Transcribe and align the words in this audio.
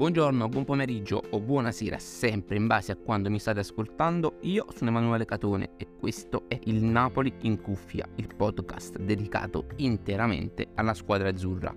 Buongiorno, 0.00 0.48
buon 0.48 0.64
pomeriggio 0.64 1.22
o 1.28 1.40
buonasera, 1.40 1.98
sempre 1.98 2.56
in 2.56 2.66
base 2.66 2.90
a 2.90 2.96
quando 2.96 3.28
mi 3.28 3.38
state 3.38 3.58
ascoltando. 3.60 4.38
Io 4.44 4.64
sono 4.74 4.88
Emanuele 4.88 5.26
Catone 5.26 5.72
e 5.76 5.88
questo 6.00 6.44
è 6.48 6.58
il 6.64 6.82
Napoli 6.82 7.30
in 7.42 7.60
cuffia, 7.60 8.08
il 8.14 8.34
podcast 8.34 8.96
dedicato 8.96 9.66
interamente 9.76 10.68
alla 10.76 10.94
squadra 10.94 11.28
azzurra. 11.28 11.76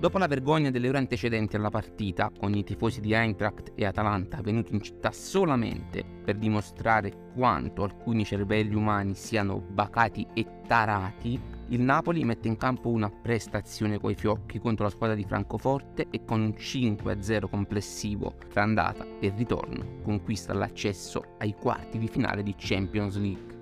Dopo 0.00 0.18
la 0.18 0.26
vergogna 0.26 0.70
delle 0.70 0.88
ore 0.88 0.98
antecedenti 0.98 1.54
alla 1.54 1.70
partita, 1.70 2.28
con 2.36 2.52
i 2.56 2.64
tifosi 2.64 3.00
di 3.00 3.12
Eintracht 3.12 3.70
e 3.76 3.84
Atalanta 3.84 4.40
venuti 4.42 4.74
in 4.74 4.80
città 4.80 5.12
solamente 5.12 6.04
per 6.24 6.34
dimostrare 6.34 7.30
quanto 7.36 7.84
alcuni 7.84 8.24
cervelli 8.24 8.74
umani 8.74 9.14
siano 9.14 9.60
bacati 9.60 10.26
e 10.34 10.44
tarati, 10.66 11.40
il 11.68 11.80
Napoli 11.80 12.24
mette 12.24 12.46
in 12.46 12.56
campo 12.56 12.90
una 12.90 13.10
prestazione 13.10 13.98
coi 13.98 14.14
fiocchi 14.14 14.58
contro 14.58 14.84
la 14.84 14.90
squadra 14.90 15.16
di 15.16 15.24
Francoforte 15.24 16.08
e 16.10 16.24
con 16.24 16.40
un 16.40 16.54
5-0 16.56 17.48
complessivo 17.48 18.34
tra 18.52 18.62
andata 18.62 19.06
e 19.18 19.32
ritorno 19.34 20.00
conquista 20.02 20.52
l'accesso 20.52 21.36
ai 21.38 21.54
quarti 21.54 21.98
di 21.98 22.08
finale 22.08 22.42
di 22.42 22.54
Champions 22.56 23.16
League. 23.16 23.52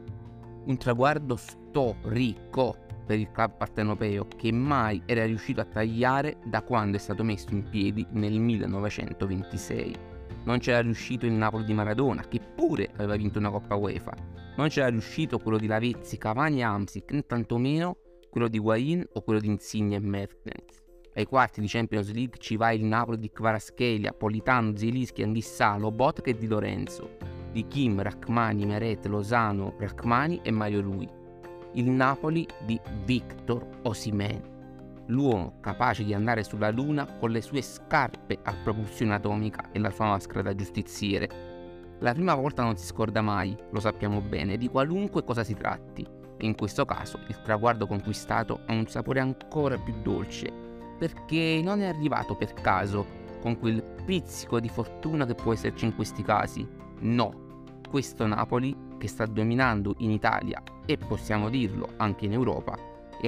Un 0.64 0.76
traguardo 0.76 1.36
storico 1.36 2.76
per 3.06 3.18
il 3.18 3.30
club 3.30 3.56
partenopeo 3.56 4.26
che 4.36 4.52
mai 4.52 5.02
era 5.06 5.24
riuscito 5.24 5.60
a 5.60 5.64
tagliare 5.64 6.38
da 6.44 6.62
quando 6.62 6.96
è 6.96 7.00
stato 7.00 7.22
messo 7.22 7.48
in 7.50 7.68
piedi 7.68 8.04
nel 8.10 8.38
1926 8.38 10.10
non 10.44 10.58
c'era 10.58 10.80
riuscito 10.80 11.26
il 11.26 11.32
Napoli 11.32 11.64
di 11.64 11.74
Maradona, 11.74 12.22
che 12.22 12.40
pure 12.40 12.90
aveva 12.94 13.16
vinto 13.16 13.38
una 13.38 13.50
Coppa 13.50 13.76
UEFA. 13.76 14.12
Non 14.56 14.68
c'era 14.68 14.88
riuscito 14.88 15.38
quello 15.38 15.58
di 15.58 15.66
Lavezzi, 15.66 16.18
Cavani 16.18 16.60
e 16.60 16.62
Amsic, 16.62 17.12
né 17.12 17.22
tantomeno 17.26 17.96
quello 18.28 18.48
di 18.48 18.58
Guain 18.58 19.06
o 19.12 19.22
quello 19.22 19.40
di 19.40 19.48
Insigne 19.48 19.96
e 19.96 20.00
Mertens. 20.00 20.82
Ai 21.14 21.26
quarti 21.26 21.60
di 21.60 21.66
Champions 21.66 22.12
League 22.12 22.38
ci 22.38 22.56
va 22.56 22.72
il 22.72 22.84
Napoli 22.84 23.18
di 23.18 23.30
Kvaratskhelia, 23.30 24.12
Politano, 24.12 24.76
Zielinski, 24.76 25.22
Anghissà, 25.22 25.76
Lobotka 25.76 26.30
e 26.30 26.34
Di 26.34 26.46
Lorenzo, 26.46 27.16
di 27.52 27.66
Kim, 27.66 28.00
Rachmani, 28.00 28.64
Meret, 28.64 29.04
Lozano, 29.06 29.74
Rachmani 29.78 30.40
e 30.42 30.50
Mario 30.50 30.80
Rui. 30.80 31.08
Il 31.74 31.90
Napoli 31.90 32.46
di 32.64 32.80
Victor 33.04 33.66
Osimen 33.82 34.51
l'uomo 35.12 35.58
capace 35.60 36.04
di 36.04 36.14
andare 36.14 36.42
sulla 36.42 36.70
Luna 36.70 37.06
con 37.18 37.30
le 37.30 37.42
sue 37.42 37.62
scarpe 37.62 38.38
a 38.42 38.54
propulsione 38.64 39.14
atomica 39.14 39.70
e 39.70 39.78
la 39.78 39.90
sua 39.90 40.06
maschera 40.06 40.42
da 40.42 40.54
giustiziere. 40.54 41.50
La 42.00 42.12
prima 42.12 42.34
volta 42.34 42.62
non 42.62 42.76
si 42.76 42.86
scorda 42.86 43.20
mai, 43.20 43.56
lo 43.70 43.78
sappiamo 43.78 44.20
bene, 44.20 44.56
di 44.56 44.68
qualunque 44.68 45.22
cosa 45.22 45.44
si 45.44 45.54
tratti, 45.54 46.04
e 46.36 46.46
in 46.46 46.56
questo 46.56 46.84
caso 46.84 47.20
il 47.28 47.40
traguardo 47.42 47.86
conquistato 47.86 48.60
ha 48.66 48.72
un 48.72 48.86
sapore 48.86 49.20
ancora 49.20 49.78
più 49.78 49.94
dolce, 50.02 50.50
perché 50.98 51.60
non 51.62 51.80
è 51.80 51.86
arrivato 51.86 52.34
per 52.34 52.54
caso, 52.54 53.20
con 53.40 53.58
quel 53.58 53.82
pizzico 54.04 54.58
di 54.58 54.68
fortuna 54.68 55.26
che 55.26 55.34
può 55.34 55.52
esserci 55.52 55.84
in 55.84 55.94
questi 55.94 56.22
casi. 56.22 56.66
No, 57.00 57.70
questo 57.88 58.26
Napoli, 58.26 58.74
che 58.98 59.06
sta 59.06 59.26
dominando 59.26 59.94
in 59.98 60.10
Italia 60.10 60.62
e 60.86 60.96
possiamo 60.96 61.48
dirlo 61.48 61.90
anche 61.98 62.24
in 62.24 62.32
Europa, 62.32 62.76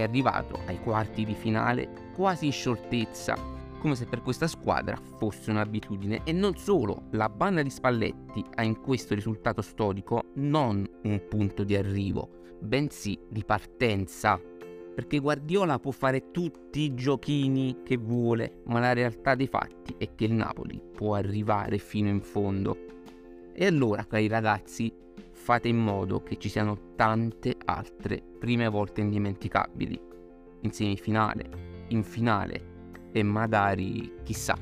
è 0.00 0.03
arrivato 0.03 0.61
ai 0.67 0.81
quarti 0.81 1.25
di 1.25 1.34
finale 1.34 2.11
quasi 2.14 2.47
in 2.47 2.53
scioltezza, 2.53 3.37
come 3.78 3.95
se 3.97 4.06
per 4.06 4.23
questa 4.23 4.47
squadra 4.47 4.98
fosse 5.17 5.51
un'abitudine. 5.51 6.23
E 6.25 6.33
non 6.33 6.56
solo, 6.56 7.05
la 7.11 7.28
banda 7.28 7.62
di 7.62 7.70
Spalletti 7.70 8.45
ha 8.55 8.62
in 8.62 8.81
questo 8.81 9.14
risultato 9.14 9.61
storico 9.62 10.23
non 10.34 10.89
un 11.03 11.28
punto 11.28 11.64
di 11.64 11.77
arrivo, 11.77 12.28
bensì 12.61 13.19
di 13.28 13.45
partenza. 13.45 14.41
Perché 14.95 15.19
Guardiola 15.19 15.78
può 15.81 15.91
fare 15.91 16.31
tutti 16.31 16.81
i 16.81 16.95
giochini 16.95 17.83
che 17.84 17.97
vuole, 17.97 18.62
ma 18.67 18.79
la 18.79 18.92
realtà 18.92 19.34
dei 19.34 19.48
fatti 19.48 19.95
è 19.98 20.14
che 20.14 20.25
il 20.25 20.33
Napoli 20.33 20.81
può 20.95 21.14
arrivare 21.14 21.79
fino 21.79 22.08
in 22.08 22.20
fondo. 22.20 22.79
E 23.53 23.67
allora, 23.67 24.05
cari 24.05 24.29
ragazzi, 24.29 24.92
fate 25.44 25.68
in 25.68 25.77
modo 25.77 26.22
che 26.22 26.38
ci 26.38 26.48
siano 26.48 26.94
tante 26.96 27.55
altre 27.66 28.22
prime 28.38 28.66
volte 28.68 29.02
indimenticabili, 29.02 30.00
in 30.62 30.72
semifinale, 30.72 31.84
in 31.88 32.02
finale 32.02 33.08
e 33.12 33.22
magari 33.22 34.20
chissà 34.22 34.56